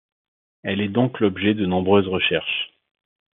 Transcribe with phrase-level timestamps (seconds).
[0.63, 2.71] Elle est donc l'objet de nombreuses recherches.